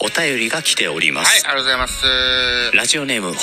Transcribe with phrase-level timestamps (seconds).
[0.00, 2.04] お便りが来ておりまはい、す、ありがとうございます。
[2.72, 3.34] ラジオネーム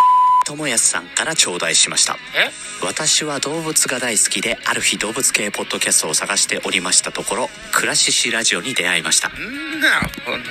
[0.45, 2.17] ともやすさんから頂戴しました。
[2.37, 2.51] え？
[2.85, 9.31] 私は動物が大好きである日動物系ポッドキャストを探しておりましたところクラシシラジオに出会いました。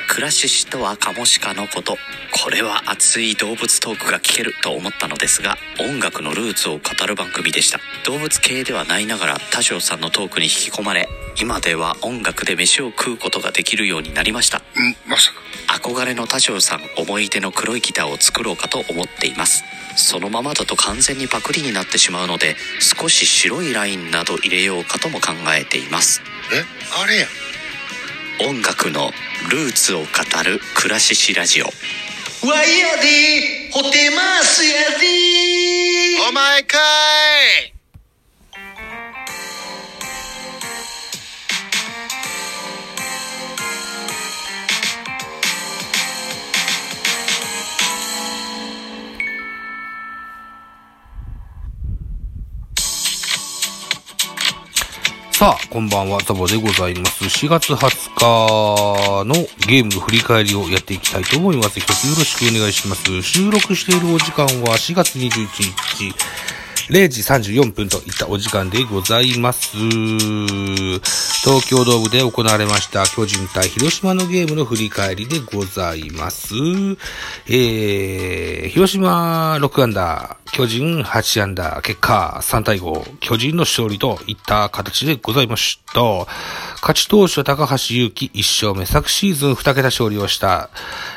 [0.08, 1.96] クラシシとはカモシカのこと。
[2.43, 7.79] これは熱い動物トークが聞けると思ったのですが音楽のルーツを語る番組でした。
[8.04, 11.08] 動物系ではないながら多少さんのトークに引き込まれ
[11.40, 14.58] 今では音楽で飯を食うことができるようになりました。
[14.58, 14.62] ん
[15.06, 15.45] まさか。
[15.89, 19.64] 憧れの多少さん思い出の黒いギターを作ろうかと思っています
[19.96, 26.22] そのままだと完全にパクリになってしまうので少し白いラインなど入れようかとも考えています。
[26.53, 26.64] え
[27.03, 27.26] あれや。
[28.48, 29.12] 音楽の
[29.50, 30.07] ルーツを語
[30.44, 31.67] るクラシシラジオ。
[31.67, 31.72] わ
[32.64, 36.28] いやでほてますやで。
[36.28, 36.78] お前か
[37.70, 37.73] い
[55.45, 57.25] さあ、こんばんは、ザボでございます。
[57.25, 59.34] 4月20日の
[59.69, 61.78] ゲームの振り返りをやっていきたいと思います。
[61.81, 63.20] 一つよろしくお願いします。
[63.20, 66.15] 収録しているお時間は4月21日、
[66.89, 69.75] 0時34分といったお時間でございます。
[69.77, 76.55] 東京ドームで行われました巨人対広島のゲームの振り返りでございます。
[77.47, 86.03] えー、広島6アンダー、巨人8アンダー、結果3対5、巨人の勝利といった形でございました。
[86.83, 90.69] 勝ち投手は高橋祐希1勝目、昨シーズン2桁勝利をした、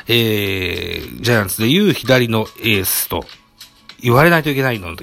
[0.06, 3.26] えー、ジャイアンツでいう左のエースと
[4.00, 4.96] 言われないといけないの、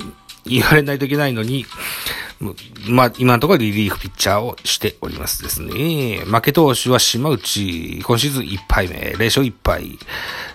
[0.45, 1.65] 言われないといけないのに、
[2.87, 6.23] まあ、今のところリリーフピッチャーをしておりますですね。
[6.25, 9.97] 負け投手は島内、今シーズン1敗目、0勝1敗。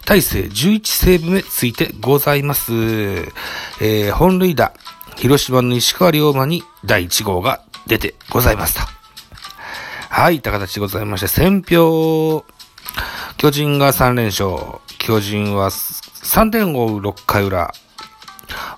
[0.05, 2.73] 大勢11セーブ目ついてございます。
[3.81, 4.73] えー、本塁打、
[5.17, 8.89] 広島の石川龍馬に第1号が出てございました。
[10.11, 12.45] はい、いった形でございまして、選票、
[13.39, 14.81] 巨人が3連勝。
[14.99, 17.73] 巨人は3点を追う6回裏。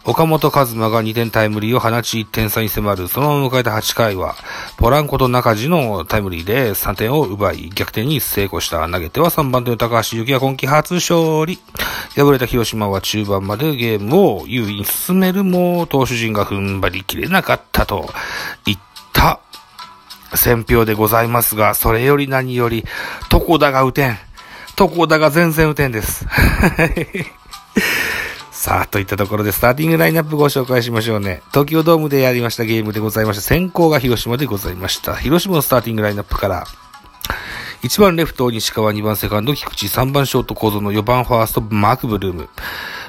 [0.04, 3.06] 岡本和真が2点タイムリーを放ち1点差に迫る。
[3.06, 4.34] そのまま迎えた8回は、
[4.76, 8.88] ポランコと中地のタイムリーで3点を奪い、逆転に成功した。
[8.88, 11.60] 投げては3番手の高橋幸が今季初勝利。
[12.16, 18.10] 敗れた広島は中盤までゲームを優位に進めるも、投手陣が踏ん張りきれなかったと
[18.66, 18.78] いっ
[19.12, 19.38] た
[20.34, 22.84] 選票でございますが、それより何より、
[23.32, 24.18] 床田が打てん。
[24.76, 26.26] 床田が全然打てんです。
[28.62, 31.42] さあ、といったところでスターティングラインナップご紹介しましょうね。
[31.50, 33.42] 東京ドームでやりましたゲームでございました。
[33.42, 35.16] 先行が広島でございました。
[35.16, 36.64] 広島のスターティングラインナップから、
[37.82, 42.48] 1番レフト西川、2番セカンド菊池、3番ショート小園、4番ファーストマークブルーム、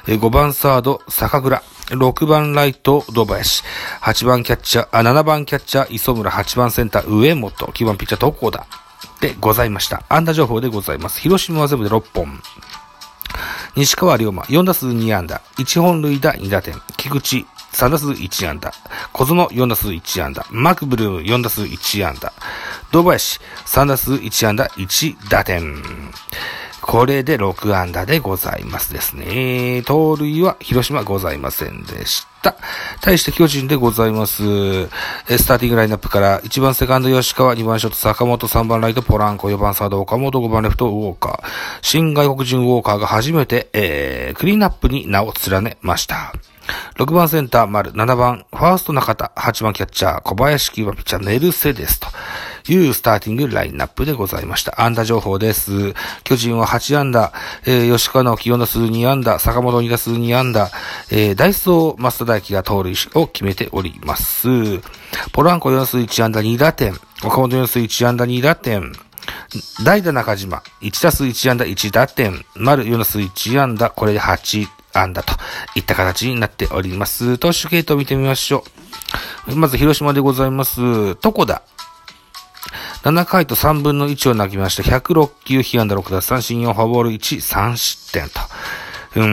[0.06, 3.62] 5番サード坂倉、6番ライト堂林、
[4.02, 8.66] 8番キャッチャー、7番キャッチャー磯村、8番センター上本、9番ピッチャー東高田
[9.22, 10.02] でございました。
[10.10, 11.20] 安打情報でございます。
[11.20, 12.42] 広島は全部で6本。
[13.76, 18.72] 西川龍馬、4打数2安打、1本塁打2打点、菊池、3打数1安打、
[19.12, 22.32] 小園4打数1安打、マクブルーム4打数1安打、
[22.92, 25.84] 堂林3打数1安打1打点。
[26.84, 29.84] これで6安打でございますですね。
[29.86, 32.58] 盗塁は広島ございませんでした。
[33.02, 34.44] 対して巨人でございます。
[35.30, 41.50] えスターティングラインナップから1番セカンド吉川、2番ショート坂本、3番ライトポランコ、4番サード岡本、5番レフトウォーカー。
[41.82, 46.34] 新外国人ウォーカーが初めて、えー、クリーンアップに名を連ねました。
[46.98, 52.08] 6番センター丸、7番ファースト中田、8番キャッチャー小林、9番ピッチャーネルセですと
[52.68, 54.82] いうスターティングラインナップでございました。
[54.82, 55.94] 安打情報です。
[56.24, 57.34] 巨人は8安打、
[57.66, 60.70] えー、吉川直樹4打数2安打、坂本2打数2安打、
[61.12, 64.48] えー、ダイソー増田大輝が盗塁を決めております。
[65.32, 66.94] ポランコ4打数1安打2打点、
[67.24, 68.94] 岡本4打数1安打2打点、
[69.84, 75.34] 代打中島、1打数1安打1打点、丸4打数1安打、これで8安打と
[75.76, 77.38] いった形になっております。
[77.38, 78.64] 投手系統を見てみましょ
[79.48, 79.56] う。
[79.56, 80.82] まず広島でございます。
[80.82, 81.62] 床田。
[83.04, 84.84] 7回と3分の1を投げました。
[84.84, 88.40] 106球、被安打6奪三振4フォアボール1、3失点と。
[89.16, 89.26] うー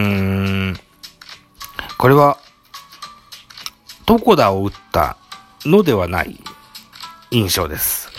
[0.73, 0.81] ん。
[1.97, 2.38] これは、
[4.09, 5.17] 床田を打った
[5.65, 6.43] のではない
[7.31, 8.11] 印象です。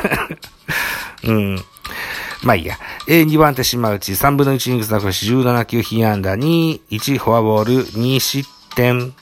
[1.24, 1.64] うん。
[2.42, 2.78] まあいいや。
[3.06, 9.14] え、2番手島内、3分の1イニングスなくし、17球被安打2、1フォアボール、2失点。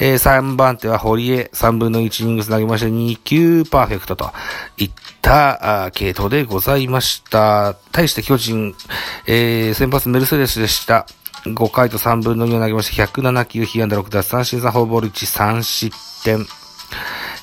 [0.00, 4.32] えー、3番手は堀江、3分の1イニングス投げまして2球パーフェクトと
[4.78, 7.74] いったあ系統でございました。
[7.92, 8.74] 対して巨人、
[9.26, 11.06] えー、先発メルセデスでした。
[11.44, 16.46] 5回と3分の2を投げまして107球、被安打6奪三振3フォアボール1、3失点。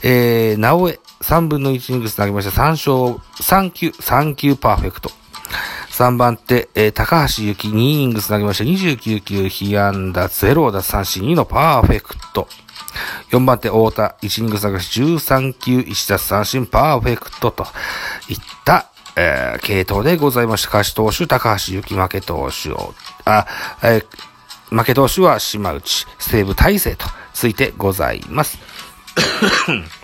[0.03, 5.11] えー、直江、3分の1イニングス投げまして3勝、3球、3球パーフェクト。
[5.97, 12.47] 3番手、えー高橋幸2イニングス投げまして29球、被安打0奪三振2のパーフェクト。
[13.31, 17.65] 4番手、太田、1イニングス投げまして13球、1奪三振パーフェクトと
[18.29, 20.67] いった、えー系統でございました。
[20.67, 22.93] 勝ち投手、高橋幸負け投手を、
[23.25, 23.47] あ、
[23.81, 28.59] えー負け投手は島内、西武大勢とついてございます。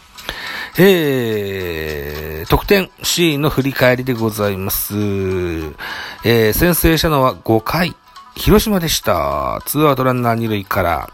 [0.76, 4.96] えー、得点シーンの振り返りでございます。
[4.96, 7.96] えー、先制したのは5回、
[8.36, 9.62] 広島でした。
[9.68, 11.10] ツーアウトランナー2塁から、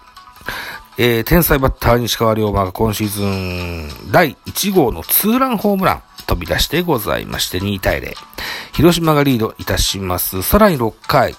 [0.97, 8.13] えー、天才バッター西川龍馬が今シーズン第1号のツーランホームラン飛び出してございまして2対0。
[8.73, 10.41] 広島がリードいたします。
[10.41, 11.35] さらに6回、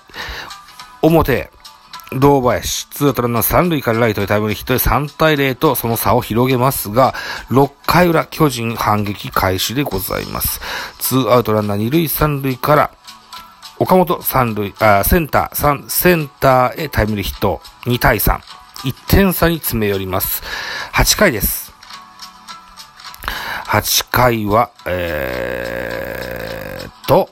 [1.00, 1.50] 表、
[2.12, 7.14] 堂林、ツーアウトランナー三塁からライトへタイムリーヒットで3対0とその差を広げますが、
[7.50, 10.60] 6回裏、巨人反撃開始でございます。
[10.98, 12.90] ツーアウトランナー二塁三塁から、
[13.78, 18.40] 岡本三塁、あ、センター、三、センターへタイムリーヒット、2対3。
[18.84, 20.42] 1点差に詰め寄ります。
[20.92, 21.72] 8回です。
[23.66, 27.30] 8回は、えーと、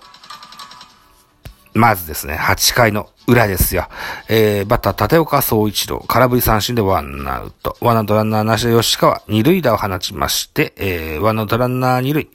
[1.78, 3.88] まずですね、8回の裏ですよ。
[4.28, 7.76] えー、バッター、立岡総一郎、空振り三振でワンアウト。
[7.80, 12.28] ワンアウトランナーなしで吉川、二塁打を放ちまして、えー、ワンアウトランナー二塁。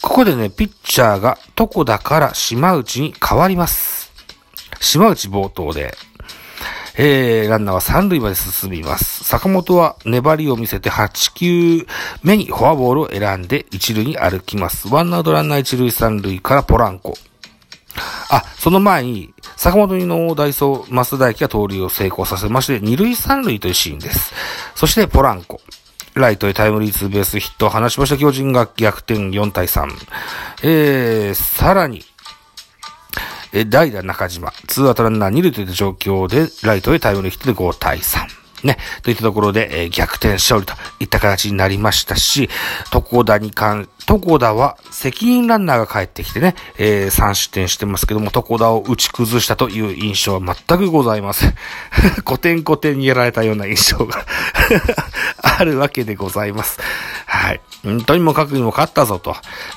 [0.00, 4.10] ここでね、ピッチャーが床田から島内に変わります。
[4.80, 5.94] 島内冒頭で、
[6.96, 9.24] えー、ランナーは三塁まで進みます。
[9.24, 11.86] 坂本は粘りを見せて8球
[12.22, 14.88] 目にフォアボールを選んで一塁に歩きます。
[14.88, 17.12] ワンアウトランナー一塁三塁からポランコ。
[18.30, 24.32] あ、その前に、坂本のダイソー、増田駅が盗塁を成功させまして、二塁三塁というシーンです。
[24.74, 25.60] そして、ポランコ。
[26.14, 29.88] ライトへタイムリーツーベースヒットを放ちました巨人が逆転4対3。
[30.62, 32.02] えー、さらに、
[33.52, 38.45] え代打中島、ツーアウトランナー二塁といった状況で、ライトへタイムリーヒットで5対3。
[38.66, 42.50] ね、といったところで、えー逆転勝利といった形になりましたし、
[42.92, 51.54] 床田に関、床田は責任ランナーが帰ってきてね、えー3失点してますけども、床田を打ち崩したという印象は全くございません。
[52.26, 54.26] 古典古典にやられたような印象が
[55.42, 56.78] あるわけでございます。
[57.26, 57.60] はい。
[57.84, 59.36] うんとにもかくにも勝ったぞと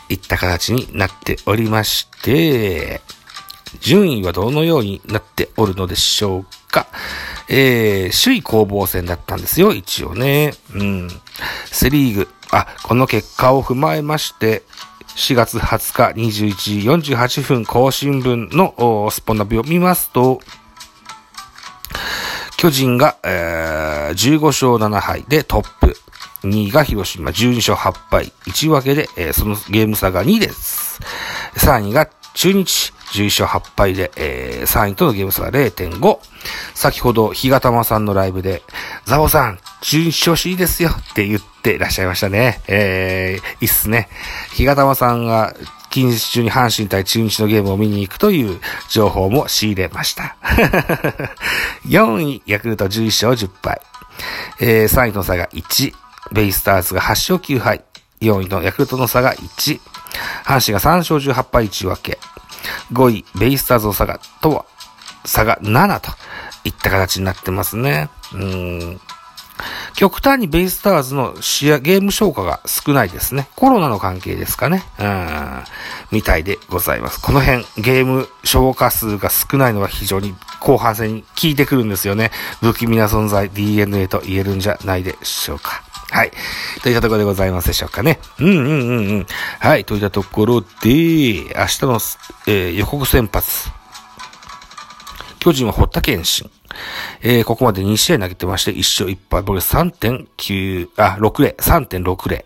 [0.10, 3.02] いった形になっておりまして、
[3.82, 6.88] 順位はどのようになっておるのでしょうか。
[7.50, 10.54] えー、首位攻防戦だったんですよ、一応ね。
[10.74, 11.10] うん。
[11.66, 12.28] セリーグ。
[12.52, 14.64] あ、この結果を踏まえまして、
[15.16, 20.40] 4月20日21時48分更新分のスポナビを見ますと、
[22.58, 25.96] 巨人が、えー、15勝7敗でトップ。
[26.44, 28.32] 2位が広島12勝8敗。
[28.46, 31.02] 1分けで、えーそのゲーム差が2です。
[31.56, 36.20] 3位が中日11勝8敗で、えー3位とのゲーム差が0.5。
[36.80, 38.64] 先ほど、日賀玉さんのライブで、
[39.04, 42.62] ザボさん、中日調子いいですよって言ってらっしゃいましたね。
[42.70, 44.08] えー、いいっすね。
[44.54, 45.54] 日賀玉さんが、
[45.90, 50.38] 近日中に阪神対中日のゲームを見に行くという情報も仕入れました。
[51.86, 53.82] 4位、ヤクルト11勝10敗。
[54.62, 55.94] えー3位の差が1。
[56.32, 57.84] ベイスターズが8勝9敗。
[58.22, 59.82] 4位のヤクルトの差が1。
[60.46, 62.20] 阪神が3勝18敗1分け。
[62.94, 64.66] 5位、ベイスターズの差が、とは、
[65.26, 66.12] 差が7と
[66.70, 68.10] いった形になってますね。
[68.34, 69.00] うん。
[69.94, 73.50] 極端にベイスターズの試合、ゲーム消化が少ないですね。
[73.56, 74.84] コロナの関係ですかね。
[75.00, 75.64] うん。
[76.12, 77.20] みたいでございます。
[77.22, 82.32] この辺、ゲーム消化数が少ないのは非常に後半戦に効いてくるんですよね。
[82.62, 85.84] 不気味な存在、DNA と言えるんじゃないでしょうか。
[86.12, 86.32] はい。
[86.82, 88.20] といったところでございますでしょうかね。
[88.40, 89.28] うんうんうんうん。
[89.60, 89.86] はい。
[89.86, 92.00] といったところで、明日の、
[92.48, 93.70] えー予告先発。
[95.40, 96.50] 巨人は堀田健信。
[97.22, 102.44] えー、ここまで2試合投げてまして、1勝1敗、僕3.9、あ、60、3.60。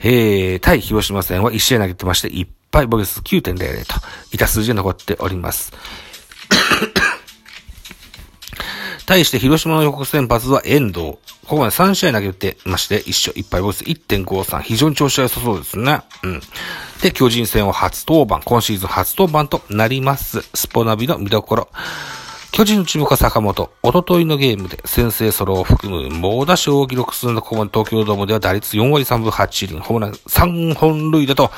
[0.00, 3.94] えー、対広島戦は1試合投げてまして、1敗、ボルス9.00と、
[4.32, 5.72] いた数字が残っております。
[9.06, 11.18] 対して広島の予告先発は遠藤。
[11.46, 14.60] ここまで3試合投げてまして、1勝1敗、ボルス1.53。
[14.62, 16.00] 非常に調子が良さそうですね。
[16.22, 16.40] うん。
[17.02, 20.42] で、巨人戦は初登板、今シーズン初登板となります。
[20.54, 21.68] スポナビの見どころ。
[22.54, 23.72] 巨人の注目は坂本。
[23.82, 31.50] おとといのゲームで先制ソロを含む猛打賞を記録するのここまで東京ドームでは打率4割3分8厘、ホームラン3本塁打と、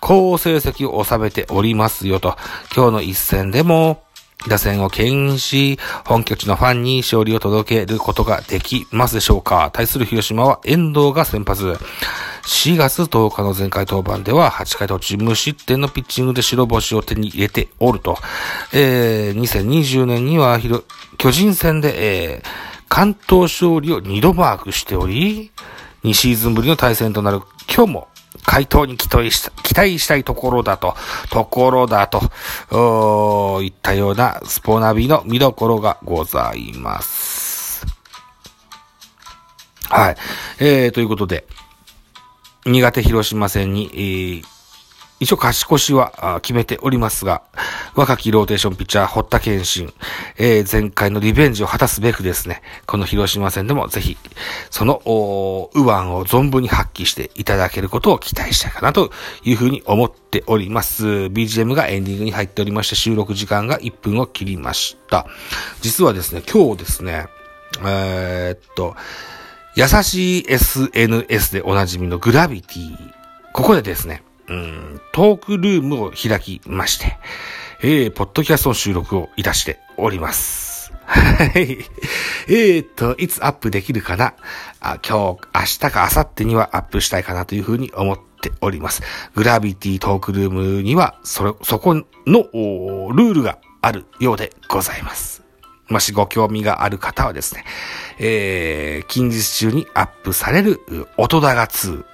[0.00, 2.36] 好成績を収めておりますよと。
[2.76, 4.02] 今日の一戦でも、
[4.50, 11.78] 打線を牽引し、本拠地のファンに勝利を届けることができますでしょうか対する広島は遠藤が先発。
[12.48, 18.16] 4月10日の前回登板では8回途中無失点のピッチングで白星を手に入れておると。
[18.72, 20.58] えー、2020年には
[21.18, 22.44] 巨人戦で、えー、
[22.88, 25.52] 関東勝利を2度マークしており、
[26.04, 28.08] 2シーズンぶりの対戦となる今日も
[28.44, 30.96] 回答に期待した期待したいところだと、
[31.28, 37.84] ところだと、いったようなスポナビの見どころがございます。
[39.90, 40.16] はい。
[40.60, 41.46] えー、ということで、
[42.68, 44.44] 苦手広島戦に、えー、
[45.20, 47.42] 一応勝ち越しは決めておりますが、
[47.94, 49.92] 若きローテーションピッチャー、堀田健信、
[50.36, 54.16] えー、前回のリベンジを果たすべくですね、この広島戦でもぜひ、
[54.70, 55.00] その、
[55.74, 59.10] 右腕を存分に発揮していただけることを期待したいかなと
[59.44, 61.06] いうふうに思っております。
[61.06, 65.26] BGM がエンディングに入っておりまして、収録時間が1分を切りました。
[65.80, 67.26] 実はですね、今日ですね、
[67.84, 68.94] えー、っと、
[69.78, 72.96] 優しい SNS でおなじみのグラビティ。
[73.52, 77.16] ここでですね、うん、トークルームを開きまして、
[77.82, 80.92] えー、ポッドキャストの収録をいたしております。
[81.04, 81.78] はい。
[82.48, 84.34] えーと、いつアップできるかな？
[84.80, 89.04] あ今日、明日か明後日にはアップしたいかなというふうに思っております。
[89.36, 95.44] グラビティトークルームには、そ、そこの、ルールがあるようでございます。
[95.88, 97.64] もしご興味がある方はですね、
[98.18, 100.80] えー、近日中にアップされる
[101.16, 102.04] 音だが2、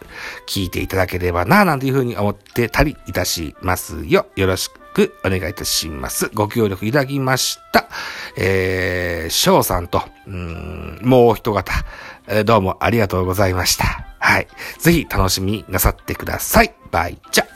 [0.47, 4.27] 聞いていただければな、なんていうふうに思ってたりいたしますよ。
[4.37, 6.31] よろしくお願いいたします。
[6.35, 7.89] ご協力いただきました。
[8.37, 11.65] えー、翔さんと、うん、もう一方、
[12.27, 14.07] えー、どうもありがとうございました。
[14.19, 14.49] はい。
[14.79, 16.75] ぜひ楽しみなさってください。
[16.91, 17.54] バイチャ。